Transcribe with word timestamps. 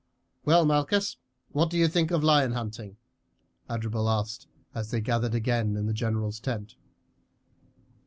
"Well, 0.45 0.65
Malchus, 0.65 1.17
what 1.51 1.69
do 1.69 1.77
you 1.77 1.87
think 1.87 2.09
of 2.09 2.23
lion 2.23 2.53
hunting?" 2.53 2.97
Adherbal 3.69 4.09
asked 4.09 4.47
as 4.73 4.89
they 4.89 4.99
gathered 4.99 5.35
again 5.35 5.75
in 5.75 5.85
the 5.85 5.93
general's 5.93 6.39
tent. 6.39 6.73